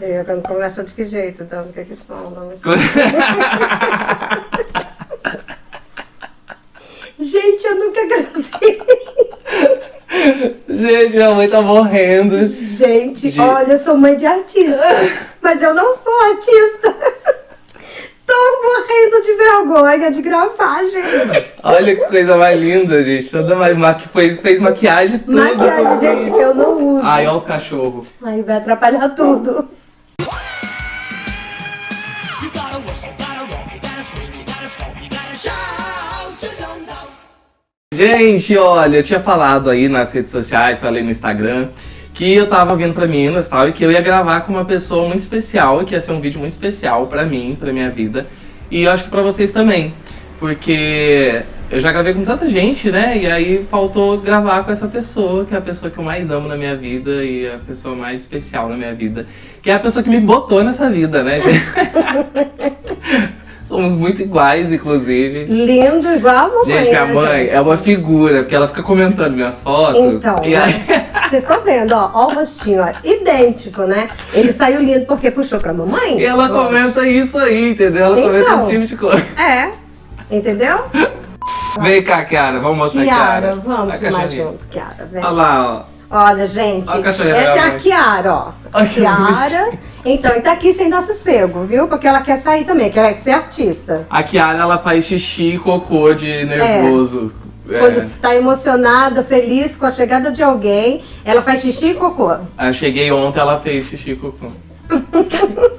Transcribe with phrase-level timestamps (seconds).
[0.00, 2.52] Eu quando começa de que jeito, então, o que que falam?
[7.18, 8.80] Gente, eu nunca gravei.
[10.68, 12.46] Gente, minha mãe tá morrendo.
[12.46, 13.40] Gente, Gente.
[13.40, 14.80] olha, eu sou mãe de artista,
[15.42, 16.94] mas eu não sou artista.
[18.24, 21.44] Tô morrendo de vergonha de gravar, gente.
[21.64, 23.30] Olha que coisa mais linda, gente.
[23.30, 24.06] Toda ma- maqui...
[24.08, 25.36] fez, fez maquiagem tudo.
[25.36, 27.04] Maquiagem, gente, que eu não uso.
[27.04, 28.06] Ai, olha os cachorros.
[28.22, 29.76] Aí vai atrapalhar tudo.
[37.98, 41.66] Gente, olha, eu tinha falado aí nas redes sociais, falei no Instagram,
[42.14, 44.64] que eu tava vindo pra Minas e tal, e que eu ia gravar com uma
[44.64, 48.24] pessoa muito especial, que ia ser um vídeo muito especial pra mim, pra minha vida,
[48.70, 49.92] e eu acho que pra vocês também,
[50.38, 55.44] porque eu já gravei com tanta gente, né, e aí faltou gravar com essa pessoa,
[55.44, 58.20] que é a pessoa que eu mais amo na minha vida, e a pessoa mais
[58.20, 59.26] especial na minha vida,
[59.60, 61.64] que é a pessoa que me botou nessa vida, né, gente?
[63.68, 65.44] Somos muito iguais, inclusive.
[65.44, 67.54] Lindo igual a mamãe, Gente, minha né, mãe gente?
[67.54, 70.00] é uma figura, porque ela fica comentando minhas fotos.
[70.00, 70.72] Então, e aí,
[71.28, 74.08] vocês estão vendo, ó, ó o rostinho, ó, idêntico, né?
[74.32, 76.18] Ele saiu lindo porque puxou pra mamãe?
[76.18, 78.06] e ela comenta isso aí, entendeu?
[78.06, 78.62] Ela comenta Então.
[78.62, 79.26] esse tipo de coisa.
[79.38, 79.70] É,
[80.34, 80.78] entendeu?
[81.82, 83.54] Vem cá, Kiara, vamos mostrar Kiara, Kiara.
[83.56, 85.22] vamos A filmar junto, Kiara, vem.
[85.22, 85.98] Olha lá, ó.
[86.10, 87.78] Olha, gente, Olha essa é a mãe.
[87.80, 88.48] Kiara, ó.
[88.72, 89.70] Ai, Kiara.
[90.04, 91.88] Então, e tá aqui sem dar sossego, viu?
[91.88, 94.06] Porque ela quer sair também, que ela quer ser artista.
[94.08, 97.34] A Kiara, ela faz xixi e cocô de nervoso.
[97.70, 97.78] É.
[97.78, 102.34] Quando está emocionada, feliz com a chegada de alguém, ela faz xixi e cocô.
[102.58, 104.46] Eu cheguei ontem, ela fez xixi e cocô.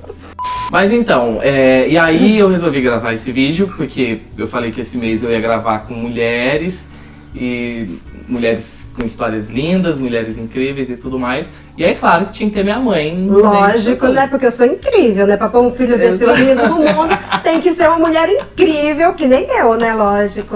[0.72, 4.98] Mas então, é, e aí eu resolvi gravar esse vídeo, porque eu falei que esse
[4.98, 6.88] mês eu ia gravar com mulheres,
[7.36, 11.48] e mulheres com histórias lindas, mulheres incríveis e tudo mais.
[11.80, 13.26] E é claro que tinha que ter minha mãe.
[13.30, 14.28] Lógico, né?
[14.28, 15.38] Porque eu sou incrível, né?
[15.38, 19.26] Pra pôr um filho desse lindo no mundo, tem que ser uma mulher incrível, que
[19.26, 19.94] nem eu, né?
[19.94, 20.56] Lógico.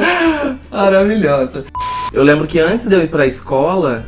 [0.70, 1.64] Maravilhosa.
[2.12, 4.04] Eu lembro que antes de eu ir pra escola,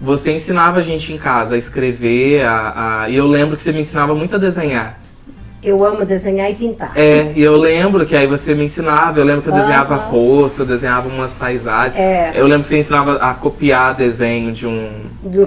[0.00, 3.70] você ensinava a gente em casa a escrever, a, a- e eu lembro que você
[3.70, 4.98] me ensinava muito a desenhar.
[5.64, 6.92] Eu amo desenhar e pintar.
[6.94, 10.10] É, e eu lembro que aí você me ensinava, eu lembro que eu desenhava Aham.
[10.10, 11.98] rosto, eu desenhava umas paisagens.
[11.98, 12.32] É.
[12.34, 14.90] Eu lembro que você ensinava a copiar desenho de um.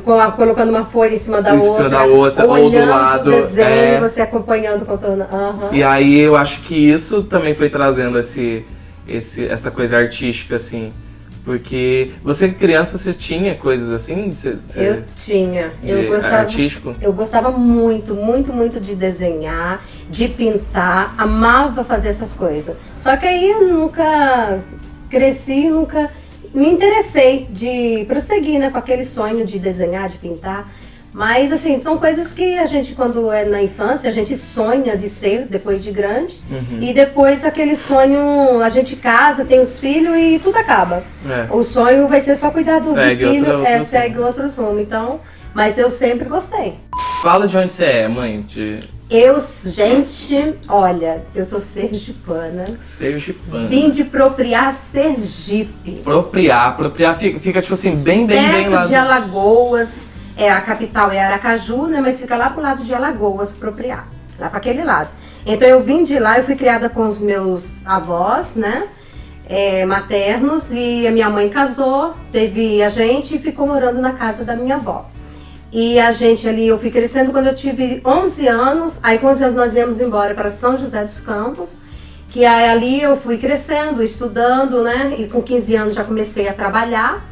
[0.04, 1.90] Co- Colocando uma folha em cima da Em cima outra.
[1.90, 4.00] da outra, ou do lado, o desenho, é.
[4.00, 5.34] você acompanhando, contornando.
[5.34, 5.70] Aham.
[5.72, 8.66] E aí eu acho que isso também foi trazendo esse,
[9.08, 10.92] esse, essa coisa artística, assim.
[11.48, 14.34] Porque você criança, você tinha coisas assim?
[14.34, 15.72] Você, você- Eu tinha.
[15.82, 16.36] Eu gostava.
[16.40, 16.94] artístico?
[17.02, 22.76] Eu gostava muito, muito, muito de desenhar, de pintar, amava fazer essas coisas.
[22.98, 24.60] Só que aí eu nunca
[25.10, 26.12] cresci, nunca
[26.54, 30.70] me interessei de prosseguir né, com aquele sonho de desenhar, de pintar.
[31.18, 35.10] Mas assim, são coisas que a gente, quando é na infância, a gente sonha de
[35.10, 36.40] ser depois de grande.
[36.48, 36.78] Uhum.
[36.80, 41.04] E depois aquele sonho, a gente casa, tem os filhos e tudo acaba.
[41.28, 41.48] É.
[41.52, 44.80] O sonho vai ser só cuidar do, Segue filho, outro- é, outro segue outros rumos.
[44.80, 45.20] Então,
[45.56, 46.76] mas eu sempre gostei.
[47.24, 48.78] Fala de onde você é, mãe, de
[49.10, 52.64] Eu, gente, olha, eu sou sergipana.
[52.80, 53.68] Sergipano.
[53.68, 55.98] Vim de propriar Sergipe.
[56.02, 58.86] Apropriar, apropriar fica, fica, tipo assim, bem, bem, bem perto lá.
[58.86, 60.16] de Alagoas.
[60.38, 62.00] É, a capital é Aracaju, né?
[62.00, 64.08] Mas fica lá pro lado de Alagoas, propriar.
[64.40, 65.10] Lá para aquele lado.
[65.46, 68.88] Então eu vim de lá, eu fui criada com os meus avós, né?
[69.50, 74.44] é, maternos e a minha mãe casou, teve a gente e ficou morando na casa
[74.44, 75.10] da minha avó.
[75.72, 79.44] E a gente ali, eu fui crescendo quando eu tive 11 anos, aí com 11
[79.44, 81.78] anos nós viemos embora para São José dos Campos,
[82.30, 85.16] que aí ali eu fui crescendo, estudando, né?
[85.18, 87.24] E com 15 anos já comecei a trabalhar.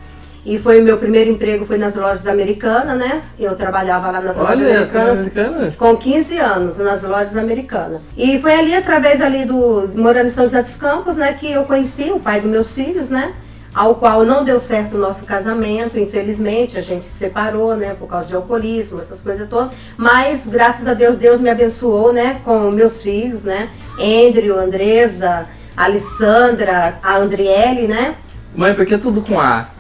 [0.46, 3.24] E foi o meu primeiro emprego, foi nas lojas americanas, né?
[3.40, 5.76] Eu trabalhava lá nas lojas Olha, americanas americana.
[5.76, 8.02] com 15 anos nas lojas americanas.
[8.16, 11.64] E foi ali através ali do morando em São José dos Campos, né, que eu
[11.64, 13.34] conheci o pai dos meus filhos, né?
[13.74, 18.08] Ao qual não deu certo o nosso casamento, infelizmente, a gente se separou, né, por
[18.08, 19.74] causa de alcoolismo, essas coisas todas.
[19.98, 23.68] Mas graças a Deus, Deus me abençoou, né, com meus filhos, né?
[24.00, 28.16] Andrew, Andresa, Alessandra, a Andriele, né?
[28.56, 29.75] Mãe, por que tudo com A?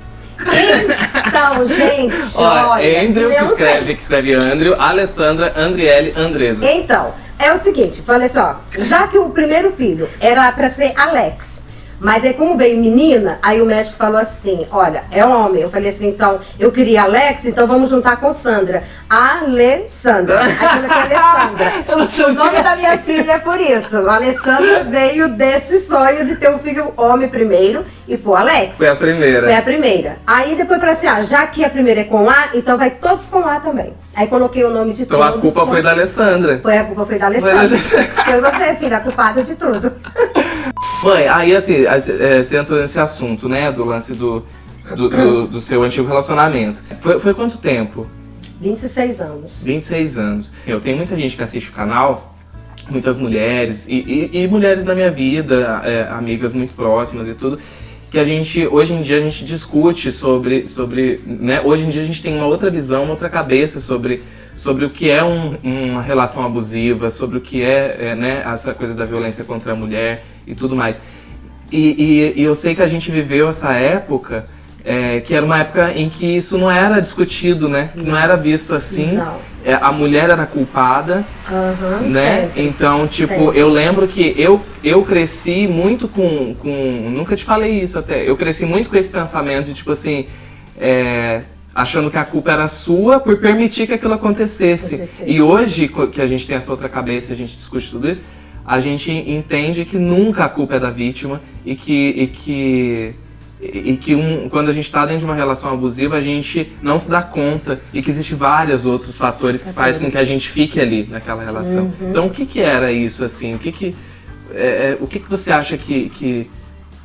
[1.28, 3.66] Então, gente, Ó, olha, Andrew, que eu não sei.
[3.66, 6.66] escreve, que escreve Andrew, Alessandra, Andriele, Andresa.
[6.66, 10.94] Então, é o seguinte, falei assim, ó, já que o primeiro filho era pra ser
[10.96, 11.65] Alex,
[12.06, 15.64] Mas aí, como veio menina, aí o médico falou assim: olha, é homem.
[15.64, 18.84] Eu falei assim: então, eu queria Alex, então vamos juntar com Sandra.
[19.10, 20.40] Alessandra.
[20.44, 21.74] Aí falei que é Alessandra.
[22.22, 23.98] Eu O nome da minha filha é por isso.
[24.08, 28.78] A Alessandra veio desse sonho de ter um filho homem primeiro e pôr Alex.
[28.78, 29.48] Foi a primeira.
[29.48, 30.18] Foi a primeira.
[30.28, 32.92] Aí depois eu falei assim: ah, já que a primeira é com A, então vai
[32.92, 33.96] todos com A também.
[34.16, 35.38] Aí coloquei o nome de Então todos.
[35.38, 36.60] a culpa foi da Alessandra.
[36.62, 37.80] Foi a culpa foi da Alessandra.
[37.80, 39.92] Foi você, filha, a culpada de tudo.
[41.04, 43.72] Mãe, aí assim, as- é, você entrou nesse assunto, né?
[43.72, 44.44] Do lance do,
[44.96, 46.80] do, do- do seu antigo relacionamento.
[47.00, 48.08] Foi, foi quanto tempo?
[48.60, 49.64] 26 anos.
[49.64, 50.52] 26 anos.
[50.66, 52.36] Eu tenho muita gente que assiste o canal,
[52.90, 57.60] muitas mulheres, e, e- e mulheres da minha vida, é, amigas muito próximas e tudo,
[58.10, 62.02] que a gente, hoje em dia, a gente discute sobre, sobre né, hoje em dia
[62.02, 64.24] a gente tem uma outra visão, uma outra cabeça sobre,
[64.56, 68.74] sobre o que é um- uma relação abusiva, sobre o que é, é, né, essa
[68.74, 70.98] coisa da violência contra a mulher e tudo mais.
[71.72, 74.46] E, e- e eu sei que a gente viveu essa época,
[74.84, 77.90] é, que era uma época em que isso não era discutido, né?
[77.96, 79.14] Que não era visto assim.
[79.14, 79.38] Não.
[79.66, 82.42] É, a mulher era culpada, Aham, né?
[82.44, 82.64] sempre.
[82.68, 83.58] Então, tipo, Sempre.
[83.60, 87.10] eu lembro que eu, eu cresci muito com, com.
[87.12, 88.30] Nunca te falei isso até.
[88.30, 90.28] Eu cresci muito com esse pensamento de, tipo assim.
[90.80, 91.42] é,
[91.76, 94.96] achando que a culpa era sua por permitir que aquilo acontecesse.
[94.96, 95.30] Acontecesse.
[95.30, 98.22] E hoje, que a gente tem essa outra cabeça e a gente discute tudo isso,
[98.66, 101.94] a gente entende que nunca a culpa é da vítima e que.
[102.18, 103.16] E que
[103.62, 107.00] e que um- quando a gente está dentro de uma relação abusiva, a gente não
[107.00, 110.48] se dá conta e que existe vários outros fatores que fazem com que a gente
[110.50, 111.92] fique ali naquela relação.
[112.02, 113.56] Então, o que que era isso, assim?
[113.56, 113.96] O que que,
[114.54, 116.48] é, é, o que, que você acha que, que,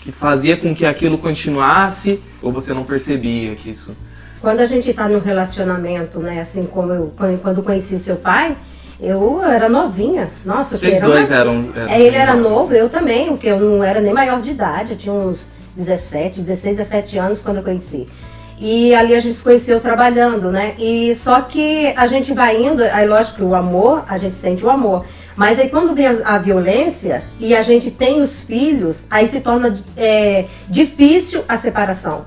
[0.01, 3.97] que fazia com que aquilo continuasse ou você não percebia que isso...
[4.41, 7.13] Quando a gente tá num relacionamento, né, assim como eu,
[7.43, 8.57] quando conheci o seu pai,
[8.99, 10.31] eu era novinha.
[10.45, 11.71] Nossa, eu Vocês era dois eram...
[11.75, 14.93] eram É, ele era novo, eu também, porque eu não era nem maior de idade,
[14.93, 18.09] eu tinha uns 17, 16, 17 anos quando eu conheci.
[18.61, 20.75] E ali a gente se conheceu trabalhando, né?
[20.79, 24.63] E só que a gente vai indo, aí lógico que o amor, a gente sente
[24.63, 25.07] o amor.
[25.35, 29.75] Mas aí quando vem a, violência e a gente tem os filhos, aí se torna
[29.97, 32.27] é, difícil a separação.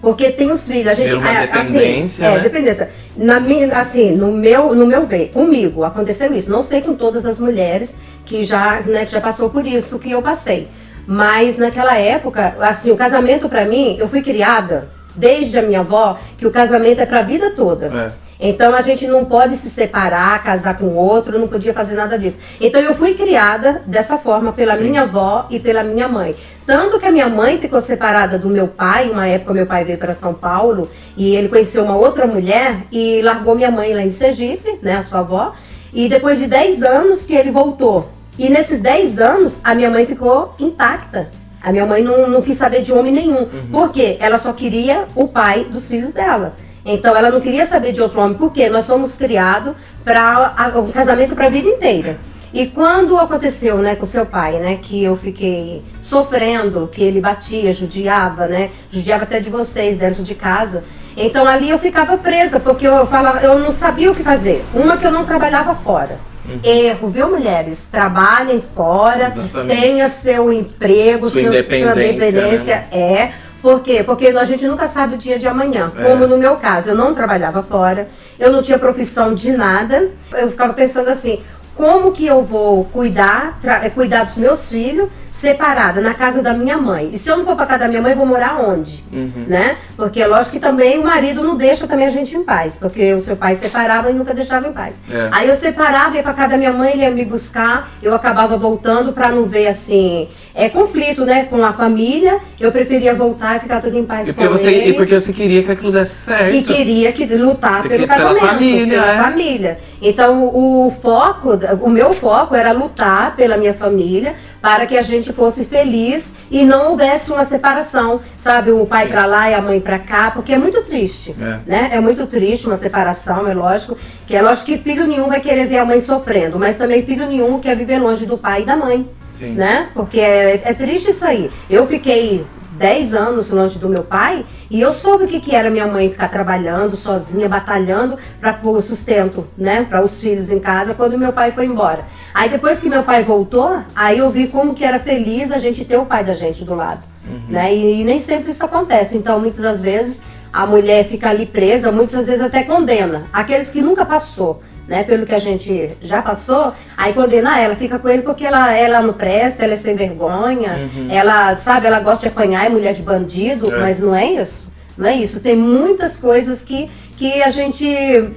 [0.00, 1.14] Porque tem os filhos, a gente.
[1.14, 2.36] Uma é, dependência, assim, né?
[2.36, 2.90] é, dependência.
[3.16, 6.48] Na minha, assim, no meu, no meu ver, comigo aconteceu isso.
[6.48, 10.12] Não sei com todas as mulheres que já, né, que já passou por isso que
[10.12, 10.68] eu passei.
[11.04, 16.18] Mas naquela época, assim, o casamento pra mim, eu fui criada desde a minha avó
[16.36, 17.86] que o casamento é pra vida toda.
[17.86, 18.32] É.
[18.44, 22.40] Então a gente não pode se separar, casar com outro, não podia fazer nada disso.
[22.60, 24.82] Então eu fui criada dessa forma pela Sim.
[24.82, 26.34] minha avó e pela minha mãe.
[26.66, 29.96] Tanto que a minha mãe ficou separada do meu pai, uma época meu pai veio
[29.96, 34.10] para São Paulo e ele conheceu uma outra mulher e largou minha mãe lá em
[34.10, 35.52] Sergipe, né, a sua avó.
[35.92, 38.08] E depois de 10 anos que ele voltou.
[38.36, 41.30] E nesses 10 anos a minha mãe ficou intacta.
[41.62, 43.46] A minha mãe não, não quis saber de homem nenhum.
[43.70, 44.16] Por quê?
[44.20, 46.54] Ela só queria o pai dos filhos dela.
[46.84, 49.74] Então ela não queria saber de outro homem, porque nós somos criados
[50.04, 52.18] para o casamento para a vida inteira.
[52.52, 57.72] E quando aconteceu, né, com seu pai, né, que eu fiquei sofrendo, que ele batia,
[57.72, 60.84] judiava, né, judiava até de vocês dentro de casa.
[61.16, 64.62] Então ali eu ficava presa, porque eu falava, eu não sabia o que fazer.
[64.74, 66.18] Uma que eu não trabalhava fora.
[66.64, 67.88] Erro, viu, mulheres?
[67.90, 69.80] Trabalhem fora, Exatamente.
[69.80, 72.08] tenha seu emprego, Sua seu, independência, né?
[72.08, 72.74] independência.
[72.90, 73.32] É.
[73.62, 74.02] Por quê?
[74.02, 75.92] Porque a gente nunca sabe o dia de amanhã.
[75.96, 76.02] É.
[76.02, 78.08] Como no meu caso, eu não trabalhava fora,
[78.38, 80.10] eu não tinha profissão de nada.
[80.32, 81.40] Eu ficava pensando assim,
[81.74, 86.76] como que eu vou cuidar, eh, cuidar dos meus filhos separada na casa da minha
[86.76, 87.10] mãe?
[87.12, 89.02] E se eu não for para casa da minha mãe, eu vou morar onde?
[89.12, 89.46] Uhum.
[89.48, 89.76] Né?
[89.96, 93.20] Porque lógico que também o marido não deixa também a gente em paz, porque o
[93.20, 95.00] seu pai separava e nunca deixava em paz.
[95.10, 95.28] É.
[95.32, 98.56] Aí eu separava, ia pra casa da minha mãe, ele ia me buscar, eu acabava
[98.58, 102.38] voltando pra não ver assim, é conflito, né, com a família.
[102.60, 104.90] Eu preferia voltar e ficar tudo em paz E com você, ele.
[104.90, 106.54] e porque você queria que aquilo desse certo.
[106.54, 109.22] E queria que lutar Você pelo queria pela casamento, família, pela é.
[109.22, 109.78] família.
[110.00, 115.32] Então o foco, o meu foco era lutar pela minha família para que a gente
[115.32, 119.80] fosse feliz e não houvesse uma separação, sabe, o pai pra lá e a mãe
[119.80, 121.58] pra cá, porque é muito triste, É.
[121.66, 121.90] né?
[121.92, 125.66] É muito triste uma separação, é lógico, que é lógico que filho nenhum vai querer
[125.66, 128.76] ver a mãe sofrendo, mas também filho nenhum quer viver longe do pai e da
[128.76, 129.52] mãe Sim.
[129.54, 129.88] né?
[129.94, 131.50] Porque é, é triste isso aí.
[131.68, 132.44] Eu fiquei
[132.78, 136.10] 10 anos longe do meu pai e eu soube o que, que era minha mãe
[136.10, 139.86] ficar trabalhando sozinha, batalhando para pôr sustento, né?
[139.88, 142.04] Para os filhos em casa quando meu pai foi embora.
[142.32, 145.84] Aí depois que meu pai voltou, aí eu vi como que era feliz a gente
[145.84, 147.02] ter o pai da gente do lado,
[147.48, 147.74] né?
[147.74, 149.16] E, e nem sempre isso acontece.
[149.16, 153.26] Então muitas das vezes a mulher fica ali presa, muitas das vezes até condena.
[153.32, 157.98] Aqueles que nunca passou, né, pelo que a gente já passou, aí condena ela, fica
[157.98, 162.20] com ele porque ela, ela não presta, ela é sem vergonha, ela, sabe, ela gosta
[162.20, 163.78] de apanhar, é mulher de bandido, É.
[163.80, 164.70] mas não é isso.
[164.94, 165.40] Não é isso.
[165.40, 167.86] Tem muitas coisas que, que a, gente,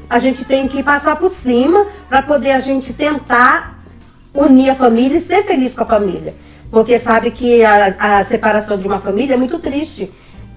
[0.09, 3.83] a gente tem que passar por cima para poder a gente tentar
[4.33, 6.33] unir a família e ser feliz com a família.
[6.71, 10.09] Porque sabe que a, a separação de uma família é muito triste.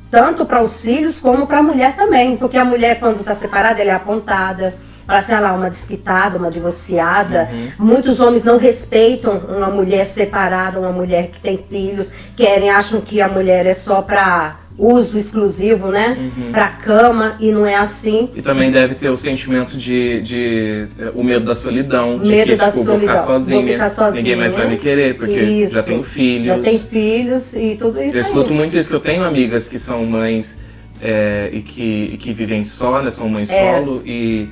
[0.09, 2.37] Tanto para os filhos como para a mulher também.
[2.37, 4.77] Porque a mulher, quando está separada, ela é apontada
[5.09, 7.49] para ser lá uma desquitada, uma divorciada.
[7.79, 13.19] Muitos homens não respeitam uma mulher separada, uma mulher que tem filhos, querem, acham que
[13.23, 16.31] a mulher é só para uso exclusivo, né?
[16.53, 18.29] Para cama, e não é assim.
[18.37, 22.51] E também deve ter o sentimento de, de eh, o medo da solidão, de Medo
[22.51, 23.27] que da tipo, vou ficar solidão.
[23.39, 24.23] sozinha, Vou ficar sozinha.
[24.23, 25.73] ninguém mais vai me querer, porque Isso.
[25.75, 26.47] já tenho filhos.
[26.49, 28.57] Já tem filhos e tudo isso Eu escuto aí.
[28.57, 30.59] muito isso, que eu tenho amigas que são mães
[31.01, 33.09] é, e, que, e que vivem só, né?
[33.09, 33.79] São mães É.
[33.79, 34.49] solo e,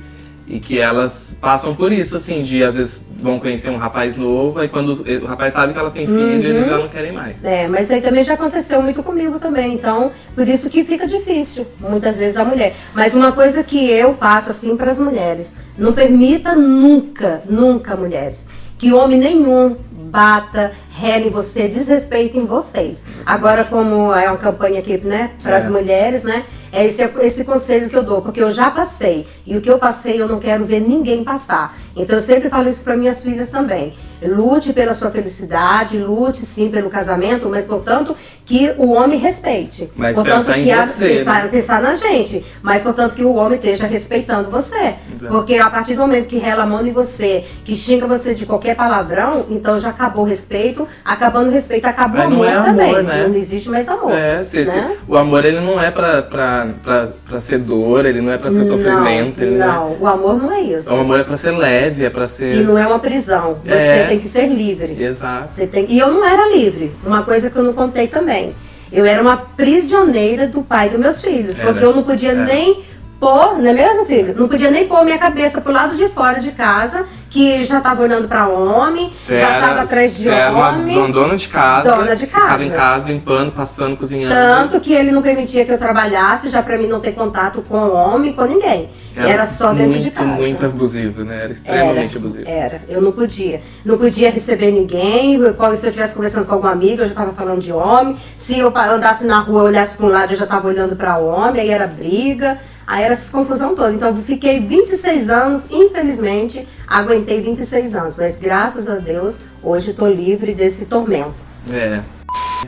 [0.49, 4.59] e que elas passam por isso, assim, de às vezes vão conhecer um rapaz novo,
[4.59, 6.33] aí quando o rapaz sabe que elas têm filho, Uhum.
[6.39, 7.43] eles já não querem mais.
[7.43, 11.67] É, mas aí também já aconteceu muito comigo também, então por isso que fica difícil,
[11.79, 12.75] muitas vezes a mulher.
[12.93, 18.47] Mas uma coisa que eu passo assim para as mulheres, não permita nunca, nunca mulheres,
[18.77, 19.75] que homem nenhum
[20.09, 23.03] bata, rele você, desrespeitem vocês.
[23.25, 25.69] Agora como é uma campanha aqui, né, para as É.
[25.69, 29.61] mulheres, né, é esse, esse conselho que eu dou, porque eu já passei, e o
[29.61, 31.77] que eu passei eu não quero ver ninguém passar.
[31.95, 33.93] Então eu sempre falo isso para minhas filhas também.
[34.23, 39.91] Lute pela sua felicidade, lute sim pelo casamento, mas portanto que o homem respeite.
[39.95, 41.49] Mas portanto, pensar que a- você, pensar, né?
[41.49, 44.75] pensar na gente, mas portanto que o homem esteja respeitando você.
[44.75, 45.27] Exato.
[45.29, 48.45] Porque a partir do momento que rela a mão em você, que xinga você de
[48.45, 52.65] qualquer palavrão, então já acabou o respeito, acabando o respeito, acabou o amor é amor,
[52.65, 53.03] também.
[53.03, 53.27] né?
[53.27, 54.13] Não existe mais amor.
[54.13, 54.95] É, se, se- né?
[55.07, 58.49] o amor ele não é pra, pra, pra, pra ser dor, ele não é pra
[58.49, 59.41] ser sofrimento.
[59.41, 60.89] Não, não não, o amor não é isso.
[60.89, 60.93] é...
[60.93, 62.55] O amor é pra ser leve, é pra ser.
[62.55, 63.57] E não é uma prisão.
[63.65, 64.06] Você É.
[64.07, 65.01] tem que ser livre.
[65.03, 65.53] Exato.
[65.53, 65.85] Você tem...
[65.89, 66.91] E eu não era livre.
[67.05, 68.53] Uma coisa que eu não contei também.
[68.91, 71.59] Eu era uma prisioneira do pai dos meus filhos.
[71.59, 71.71] Era.
[71.71, 72.35] Porque eu não podia É.
[72.35, 72.81] nem
[73.19, 74.35] pôr, não é mesmo, filho?
[74.37, 78.01] Não podia nem pôr minha cabeça pro lado de fora de casa, que já tava
[78.03, 80.95] olhando pra homem, Você já era- tava atrás de era uma homem.
[80.95, 81.95] dona- dona de casa.
[81.95, 82.63] Dona de casa.
[82.63, 84.33] em casa, limpando, passando, cozinhando.
[84.33, 87.77] Tanto que ele não permitia que eu trabalhasse, já pra mim não ter contato com
[87.91, 88.89] homem, com ninguém.
[89.19, 90.27] Era, só dentro muito, de casa.
[90.27, 91.41] Muito abusivo, né?
[91.41, 92.47] Era extremamente era, abusivo.
[92.47, 93.61] Era, eu não podia.
[93.83, 95.39] Não podia receber ninguém.
[95.41, 98.15] Se eu estivesse conversando com alguma amiga, eu já estava falando de homem.
[98.37, 101.61] Se eu andasse na rua, olhasse para um lado, eu já estava olhando para homem,
[101.61, 102.59] aí era briga.
[102.87, 103.91] Aí era essa confusão toda.
[103.93, 108.15] Então eu fiquei 26 anos, infelizmente, aguentei 26 anos.
[108.17, 111.35] Mas graças a Deus, hoje estou livre desse tormento.
[111.71, 111.99] É.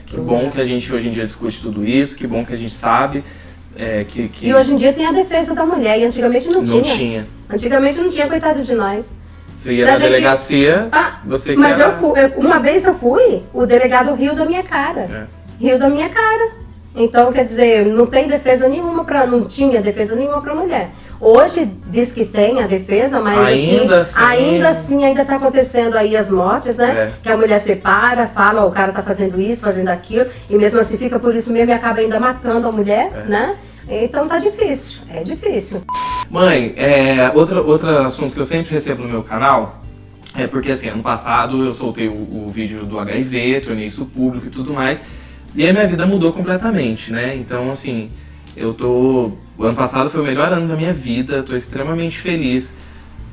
[0.05, 2.57] Que bom que a gente hoje em dia discute tudo isso, que bom que a
[2.57, 3.23] gente sabe
[3.75, 6.61] é, que, que E hoje em dia tem a defesa da mulher, e antigamente não,
[6.61, 6.95] não tinha.
[6.95, 7.27] tinha.
[7.49, 9.15] Antigamente não tinha, coitado de nós.
[9.57, 12.93] Você ia Se na gente- delegacia, Ah, você Mas era- eu fui, uma vez eu
[12.95, 15.01] fui, o delegado riu da minha cara.
[15.01, 15.25] É.
[15.63, 16.58] Riu da minha cara.
[16.99, 20.91] Então, quer dizer, não tem defesa nenhuma para não tinha defesa nenhuma para mulher.
[21.21, 25.95] Hoje diz que tem a defesa, mas Ainda assim, assim- ainda assim ainda tá acontecendo
[25.97, 26.89] aí as mortes, né?
[26.91, 27.11] É.
[27.23, 30.97] Que a mulher separa, fala, o cara tá fazendo isso, fazendo aquilo, e mesmo assim
[30.97, 33.29] fica por isso mesmo e acaba ainda matando a mulher, É.
[33.29, 33.55] né?
[33.89, 35.81] Então tá difícil, é difícil.
[36.29, 39.79] Mãe, é, outro, outro assunto que eu sempre recebo no meu canal
[40.35, 44.45] é porque, assim, ano passado eu soltei o, o vídeo do HIV, tornei isso público
[44.47, 44.99] e tudo mais,
[45.55, 47.35] e aí minha vida mudou completamente, né?
[47.35, 48.09] Então, assim,
[48.55, 49.31] eu tô.
[49.57, 52.73] O ano passado foi o melhor ano da minha vida, tô extremamente feliz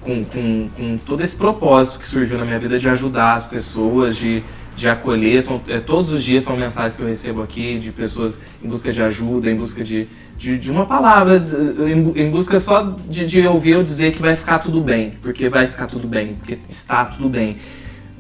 [0.01, 4.17] com, com, com todo esse propósito que surgiu na minha vida de ajudar as pessoas,
[4.17, 4.43] de,
[4.77, 5.41] de acolher.
[5.43, 8.93] São, é, todos os dias são mensagens que eu recebo aqui de pessoas em busca
[8.93, 11.55] de ajuda, em busca de, de, de uma palavra, de-
[11.93, 15.49] em, em busca só de, de ouvir eu dizer que vai ficar tudo bem, porque
[15.49, 17.57] vai ficar tudo bem, porque está tudo bem.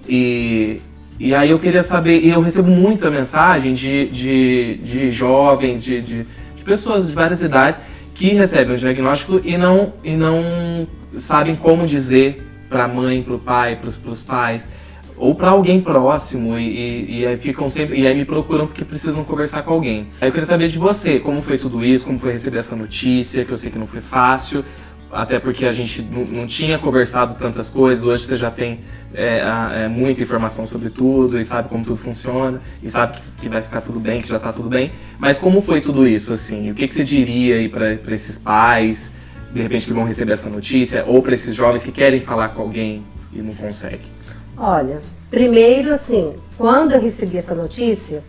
[0.09, 0.81] E,
[1.19, 6.01] e aí eu queria saber, e eu recebo muita mensagem de, de, de jovens, de,
[6.01, 7.79] de, de pessoas de várias idades
[8.15, 13.35] que recebem o diagnóstico e não, e não sabem como dizer para a mãe, para
[13.35, 14.69] o pai, para os pais
[15.17, 18.85] ou para alguém próximo e, e, e aí ficam sempre e aí me procuram porque
[18.85, 20.07] precisam conversar com alguém.
[20.21, 23.45] Aí eu queria saber de você, como foi tudo isso, como foi receber essa notícia,
[23.45, 24.65] que eu sei que não foi fácil,
[25.11, 28.81] até porque a gente não, tinha conversado tantas coisas, hoje você já tem
[29.17, 33.49] é, é, muita informação sobre tudo e sabe como tudo funciona e sabe que, que
[33.49, 34.93] vai ficar tudo bem, que já tá tudo bem.
[35.19, 36.71] Mas como foi tudo isso, assim?
[36.71, 39.11] O que, que você diria aí para esses pais,
[39.53, 42.61] de repente, que vão receber essa notícia, ou para esses jovens que querem falar com
[42.61, 44.01] alguém e não conseguem?
[44.57, 48.23] Olha, primeiro, assim, quando eu recebi essa notícia,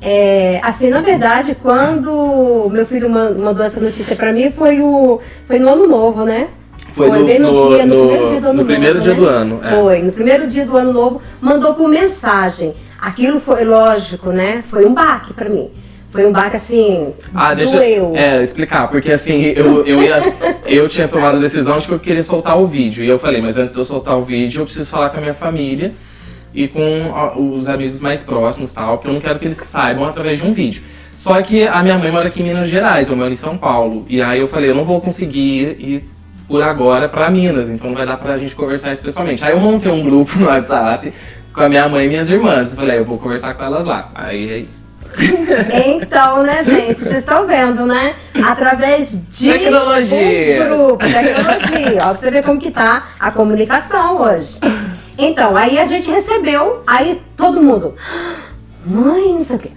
[0.00, 5.20] é, assim, na verdade, quando meu filho man- mandou essa notícia pra mim, foi, o,
[5.46, 6.48] foi no ano novo, né?
[6.92, 9.04] Foi no- bem no, no- dia, no, no- primeiro dia do ano no primeiro novo,
[9.04, 9.20] dia né?
[9.20, 9.70] do ano, é.
[9.70, 12.74] Foi, no primeiro dia do ano novo, mandou por mensagem.
[13.00, 14.62] Aquilo foi lógico, né?
[14.70, 15.70] Foi um baque pra mim.
[16.10, 18.12] Foi um baque assim, Ah, deixa doeu.
[18.14, 20.22] é, explicar, porque assim, eu, eu, ia,
[20.66, 23.02] eu tinha tomado a decisão de que eu queria soltar o vídeo.
[23.02, 25.20] E eu falei, mas antes de eu soltar o vídeo, eu preciso falar com a
[25.22, 25.92] minha família
[26.54, 26.78] e com
[27.56, 30.46] os amigos mais próximos e tal, porque eu não quero que eles saibam através de
[30.46, 30.82] um vídeo.
[31.14, 34.04] Só que a minha mãe mora aqui em Minas Gerais, eu moro em São Paulo.
[34.06, 36.04] E aí eu falei, eu não vou conseguir ir
[36.48, 39.44] por agora pra Minas, então não vai dar pra gente conversar isso pessoalmente.
[39.44, 41.12] Aí eu montei um grupo no WhatsApp
[41.52, 42.70] com a minha mãe e minhas irmãs.
[42.70, 44.10] Eu falei, eu vou conversar com elas lá.
[44.14, 44.92] Aí é isso.
[45.86, 48.14] Então, né, gente, vocês estão vendo, né?
[48.46, 50.72] Através de Tecnologias.
[50.72, 51.98] um grupo, tecnologia.
[51.98, 54.58] Ó, pra você ver como que tá a comunicação hoje.
[55.18, 57.94] Então, aí a gente recebeu, aí todo mundo,
[58.86, 59.70] mãe, não sei o quê,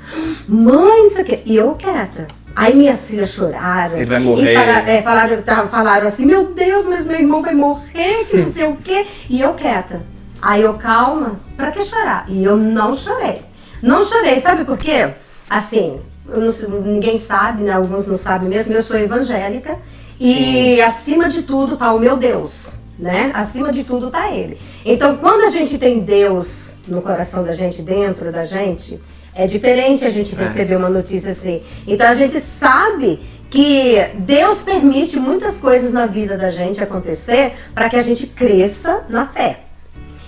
[0.48, 1.40] mãe, não sei o quê.
[1.46, 2.28] E eu quieta.
[2.56, 3.96] Aí minhas filhas choraram.
[3.98, 4.54] Ele vai morrer.
[4.54, 8.52] E fala- é, falaram, falaram assim, meu Deus, mas meu irmão vai morrer, que não
[8.52, 9.06] sei o quê.
[9.30, 10.02] E eu quieta.
[10.42, 12.26] Aí eu, calma, pra que chorar?
[12.30, 13.42] E eu não chorei.
[13.82, 15.10] Não chorei, sabe por quê?
[15.50, 17.72] Assim, não ninguém sabe, né?
[17.72, 19.78] Alguns não sabem mesmo, eu sou evangélica.
[20.20, 23.32] E acima de tudo tá o meu Deus, né?
[23.34, 24.58] Acima de tudo tá Ele.
[24.86, 29.00] Então, quando a gente tem Deus no coração da gente, dentro da gente,
[29.36, 31.62] é diferente a gente receber uma notícia assim.
[31.86, 37.90] Então, a gente sabe que Deus permite muitas coisas na vida da gente acontecer para
[37.90, 39.60] que a gente cresça na fé.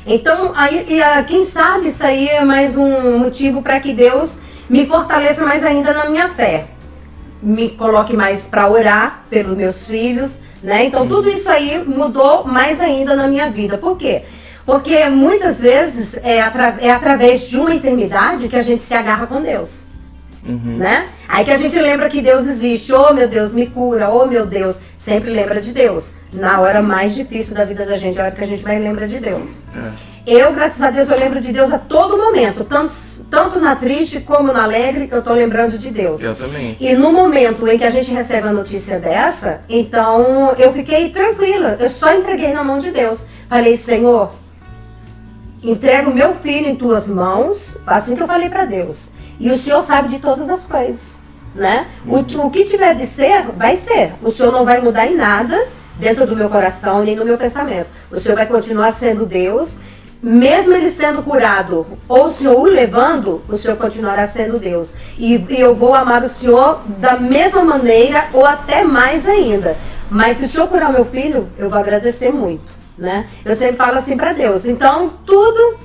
[0.05, 4.39] Então, aí, e, ah, quem sabe isso aí é mais um motivo para que Deus
[4.69, 6.67] me fortaleça mais ainda na minha fé.
[7.41, 10.85] Me coloque mais para orar pelos meus filhos, né?
[10.85, 13.77] Então, tudo isso aí mudou mais ainda na minha vida.
[13.77, 14.23] Por quê?
[14.67, 19.25] Porque muitas vezes é, atra- é através de uma enfermidade que a gente se agarra
[19.25, 19.86] com Deus
[20.77, 21.09] né?
[21.27, 22.93] Aí que a gente lembra que Deus existe.
[22.93, 24.09] Oh, meu Deus, me cura.
[24.09, 24.79] Oh, meu Deus.
[24.95, 26.13] Sempre lembra de Deus.
[26.31, 28.79] Na hora mais difícil da vida da gente, é a hora que a gente vai
[28.79, 29.59] lembra de Deus.
[30.25, 32.63] Eu, graças a Deus, eu lembro de Deus a todo momento.
[32.63, 32.91] Tanto,
[33.29, 36.21] tanto na triste como na alegre, eu tô lembrando de Deus.
[36.24, 36.77] Eu também.
[36.79, 41.75] E no momento em que a gente recebe a notícia dessa, então eu fiquei tranquila.
[41.77, 43.25] Eu só entreguei na mão de Deus.
[43.50, 44.31] Falei, Senhor,
[45.71, 49.09] entrego meu filho em tuas mãos, assim que eu falei para Deus.
[49.39, 51.19] E o Senhor sabe de todas as coisas,
[51.53, 51.88] né?
[52.07, 54.13] O, ti- o que tiver de ser, vai ser.
[54.24, 55.67] O Senhor não vai mudar em nada
[56.00, 57.88] dentro do meu coração nem no meu pensamento.
[58.12, 59.79] O Senhor vai continuar sendo Deus.
[60.19, 64.96] Mesmo ele sendo curado, ou o Senhor o levando, o Senhor continuará sendo Deus.
[65.15, 69.77] E, e eu vou amar o Senhor da mesma maneira, ou até mais ainda.
[70.09, 73.27] Mas se o Senhor curar o meu filho, eu vou agradecer muito, né?
[73.46, 74.66] Eu sempre falo assim para Deus.
[74.66, 75.77] Então, tudo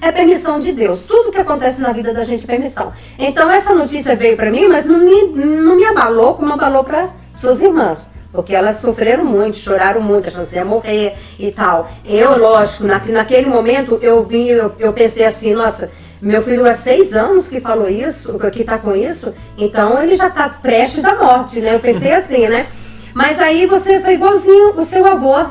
[0.00, 1.02] é permissão de Deus.
[1.02, 2.92] Tudo que acontece na vida da gente é permissão.
[3.18, 7.10] Então essa notícia veio para mim, mas não me, não me abalou como abalou para
[7.32, 8.10] suas irmãs.
[8.30, 11.90] Porque elas sofreram muito, choraram muito, achando que ia morrer e tal.
[12.04, 16.72] Eu, lógico, na, naquele momento eu vim, eu, eu pensei assim, nossa, meu filho há
[16.72, 21.14] seis anos que falou isso, que tá com isso, então ele já tá prestes da
[21.14, 21.74] morte, né?
[21.74, 22.66] Eu pensei assim, né?
[23.14, 25.46] Mas aí você foi igualzinho o seu avô.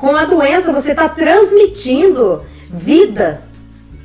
[0.00, 3.42] Com a doença, você está transmitindo vida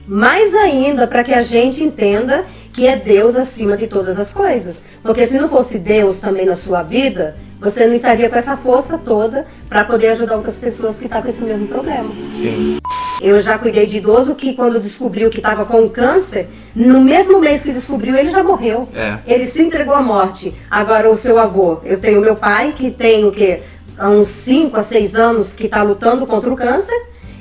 [0.05, 4.83] mais ainda para que a gente entenda que é Deus acima de todas as coisas.
[5.01, 8.97] Porque se não fosse Deus também na sua vida, você não estaria com essa força
[8.97, 12.09] toda para poder ajudar outras pessoas que estão com esse mesmo problema.
[12.35, 12.77] Sim.
[13.21, 17.63] Eu já cuidei de idoso que quando descobriu que estava com câncer, no mesmo mês
[17.63, 18.85] que descobriu, ele já morreu.
[18.93, 19.19] É.
[19.25, 20.53] Ele se entregou à morte.
[20.69, 23.61] Agora o seu avô, eu tenho meu pai que tem o quê?
[23.97, 26.95] Há uns 5 a 6 anos que está lutando contra o câncer.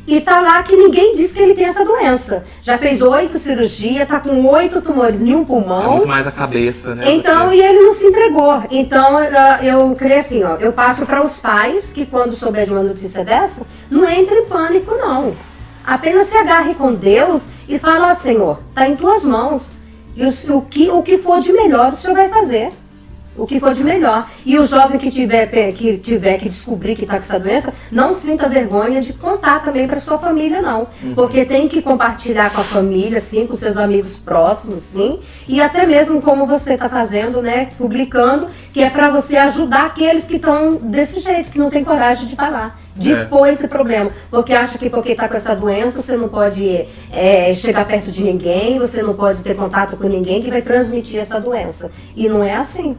[0.07, 2.45] E tá lá que ninguém diz que ele tem essa doença.
[2.61, 5.93] Já fez oito cirurgias, tá com oito tumores em um É pulmão.
[5.93, 7.05] muito mais a cabeça, né?
[7.11, 8.63] Então, do e ele não se entregou.
[8.71, 12.73] Então, eu, eu creio assim, ó, eu passo para os pais que quando souber de
[12.73, 15.35] uma notícia dessa, não entre em pânico, não.
[15.87, 19.73] Apenas se agarre com Deus e fala, ó, Senhor, tá em tuas mãos.
[20.15, 22.73] E o, o, que, o que for de melhor, o Senhor vai fazer.
[23.37, 24.29] O que for de melhor.
[24.45, 28.13] E o jovem que tiver que, tiver que descobrir que está com essa doença, não
[28.13, 30.87] sinta vergonha de contar também para sua família, não.
[31.15, 35.19] Porque tem que compartilhar com a família, sim, com seus amigos próximos, sim.
[35.49, 37.71] E até mesmo como você está fazendo, né?
[37.77, 42.27] Publicando, que é para você ajudar aqueles que estão desse jeito, que não tem coragem
[42.27, 42.79] de falar.
[43.03, 43.09] É.
[43.09, 44.11] expor esse problema.
[44.31, 48.23] Porque acha que porque está com essa doença, você não pode é, chegar perto de
[48.23, 51.91] ninguém, você não pode ter contato com ninguém que vai transmitir essa doença.
[52.15, 52.97] E não é assim.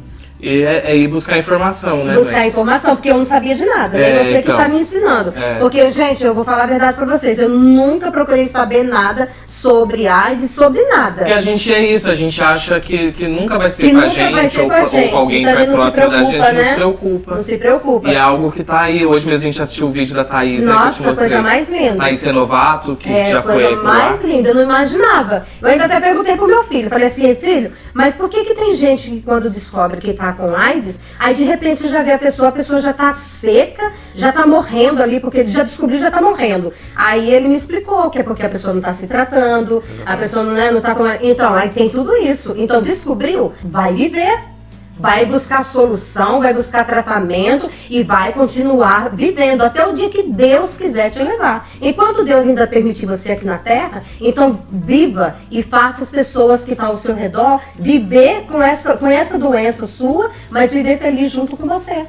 [0.48, 2.14] E é, é ir buscar informação, né?
[2.14, 2.50] buscar velho?
[2.50, 4.12] informação, porque eu não sabia de nada, né?
[4.12, 4.58] É, Você que então.
[4.58, 5.34] tá me ensinando.
[5.36, 5.56] É.
[5.56, 10.08] Porque, gente, eu vou falar a verdade pra vocês, eu nunca procurei saber nada sobre
[10.08, 11.18] AIDS, sobre nada.
[11.20, 13.98] Porque a gente é isso, a gente acha que, que nunca vai ser Que com
[13.98, 15.66] a nunca gente, vai ser ou, com a ou gente, com alguém então que a
[15.66, 16.76] vai gente não se próximo da gente, preocupa, não se né?
[16.76, 17.36] preocupa.
[17.36, 18.10] Não se preocupa.
[18.10, 19.04] E é algo que tá aí.
[19.04, 20.68] Hoje mesmo a gente assistiu o vídeo da Thaís, né?
[20.72, 21.16] que Nossa, mostrei.
[21.16, 21.96] coisa mais linda.
[21.98, 23.94] Thaís Renovato, que É, já coisa foi por lá.
[23.96, 25.44] mais linda, eu não imaginava.
[25.60, 28.76] Eu ainda até perguntei pro meu filho, falei assim, filho, mas por que que tem
[28.76, 32.20] gente que quando descobre que tá com AIDS, aí de repente você já vê a
[32.20, 36.12] pessoa, a pessoa já tá seca, já tá morrendo ali, porque ele já descobriu, já
[36.12, 36.72] tá morrendo.
[36.96, 40.44] Aí ele me explicou que é porque a pessoa não tá se tratando, a pessoa
[40.44, 41.06] não, é, não tá com...
[41.22, 42.54] Então, aí tem tudo isso.
[42.58, 44.55] Então, descobriu, vai viver.
[44.98, 50.78] Vai buscar solução, vai buscar tratamento e vai continuar vivendo até o dia que Deus
[50.78, 51.68] quiser te levar.
[51.82, 56.72] Enquanto Deus ainda permitir você aqui na Terra, então viva e faça as pessoas que
[56.72, 61.58] estão ao seu redor viver com essa, com essa doença sua, mas viver feliz junto
[61.58, 62.06] com você.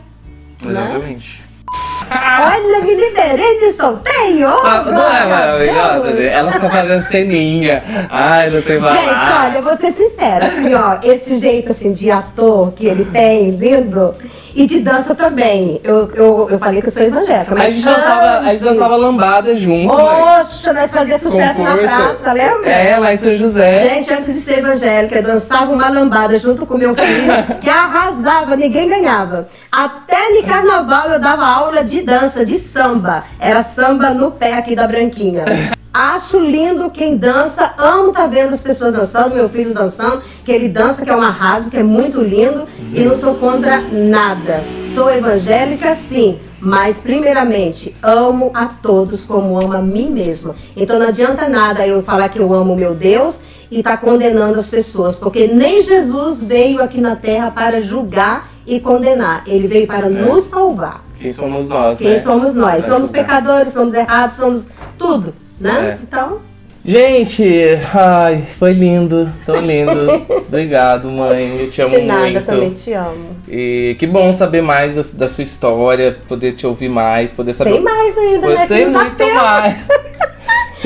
[0.65, 1.19] Né?
[2.11, 4.47] Olha, me liberei de solteio!
[4.47, 6.11] Tá- oh, não é maravilhosa?
[6.11, 6.27] Né?
[6.27, 7.83] Ela tá fazendo ceninha.
[8.11, 12.11] Ai, não tem Gente, olha, eu vou ser sincera, assim, ó, esse jeito assim de
[12.11, 14.15] ator que ele tem, lindo,
[14.57, 15.79] e de dança também.
[15.85, 18.97] Eu, eu, eu falei que eu sou evangélica, A mas gente dançava, a gente dançava
[18.97, 19.95] lambada junto.
[19.95, 22.71] Poxa, nós fazíamos sucesso na praça, lembra?
[22.71, 23.77] É, lá em São José.
[23.87, 28.57] Gente, antes de ser evangélica, eu dançava uma lambada junto com meu filho, que arrasava,
[28.57, 29.47] ninguém ganhava.
[29.71, 33.25] Até no carnaval eu dava aula de dança, de samba.
[33.39, 35.45] Era samba no pé aqui da Branquinha.
[35.99, 40.69] Acho lindo quem dança, amo estar vendo as pessoas dançando, meu filho dançando, que ele
[40.69, 44.63] dança, que é um arraso, que é muito lindo, e não sou contra nada.
[44.95, 50.55] Sou evangélica, sim, mas primeiramente amo a todos como amo a mim mesma.
[50.77, 53.39] Então não adianta nada eu falar que eu amo meu Deus
[53.71, 58.81] e tá condenando as pessoas, porque nem Jesus veio aqui na terra para julgar e
[58.81, 59.45] condenar.
[59.47, 61.03] Ele veio para nos salvar.
[61.19, 62.21] Quem somos nós, Quem né?
[62.21, 62.85] somos nós?
[62.85, 65.99] Somos pecadores, somos errados, somos tudo, né?
[65.99, 65.99] É.
[66.03, 66.41] Então,
[66.89, 67.45] Gente,
[67.93, 70.07] ai, foi lindo, tão lindo.
[70.47, 71.63] Obrigado, mãe.
[71.63, 72.47] Eu te amo de nada, muito.
[72.47, 73.37] também te amo.
[73.49, 77.73] E que bom saber mais da, da sua história, poder te ouvir mais, poder saber.
[77.73, 78.67] Tem mais ainda, né?
[78.69, 79.77] Tem dá muito mais.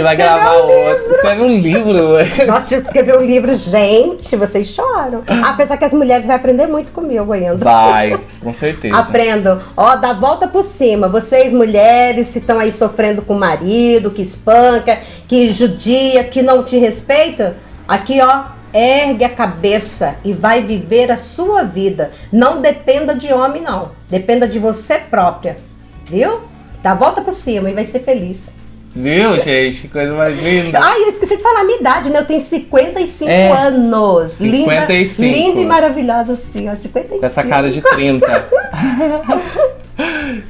[0.00, 1.12] A gente vai gravar um outro.
[1.12, 2.46] Escreve um livro.
[2.46, 5.22] Nossa, tive que escrever um livro, gente, vocês choram.
[5.44, 7.56] Apesar que as mulheres vão aprender muito comigo ainda.
[7.56, 8.96] Vai, com certeza.
[8.96, 9.60] Aprendam.
[9.76, 11.08] Ó, dá volta por cima.
[11.08, 16.62] Vocês, mulheres, se estão aí sofrendo com o marido, que espanca, que judia, que não
[16.62, 22.10] te respeita, aqui, ó, ergue a cabeça e vai viver a sua vida.
[22.32, 23.90] Não dependa de homem, não.
[24.08, 25.58] Dependa de você própria.
[26.06, 26.40] Viu?
[26.82, 28.59] Dá volta por cima e vai ser feliz.
[28.94, 29.82] Viu, gente?
[29.82, 30.78] Que coisa mais linda.
[30.82, 32.18] Ai, eu esqueci de falar a minha idade, né?
[32.18, 33.50] Eu tenho 55 É.
[33.52, 34.32] anos.
[34.32, 35.22] 55.
[35.22, 36.74] Linda, linda e maravilhosa, assim, ó.
[36.74, 37.20] 55.
[37.20, 38.26] Com essa cara de 30.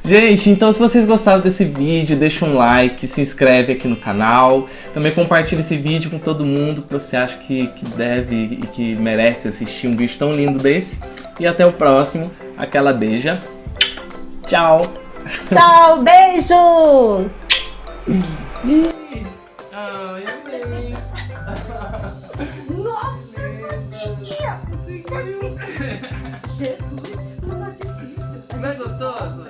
[0.03, 4.67] Gente, então se vocês gostaram desse vídeo, deixa um like, se inscreve aqui no canal.
[4.93, 8.95] Também compartilha esse vídeo com todo mundo que você acha que, que deve e que
[8.95, 10.99] merece assistir um vídeo tão lindo desse.
[11.39, 12.31] E até o próximo.
[12.57, 13.39] Aquela beija.
[14.47, 14.85] Tchau.
[15.49, 17.29] Tchau, beijo!
[19.71, 20.91] Ai, amei.
[22.83, 24.53] Nossa, conseguiu!
[25.07, 25.57] Conseguiu!
[26.51, 28.39] Jesus, não tá difícil.
[28.59, 29.40] Não é gostoso?